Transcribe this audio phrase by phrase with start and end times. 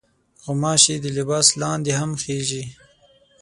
[0.43, 2.63] غوماشې د لباس لاندې هم خېژي.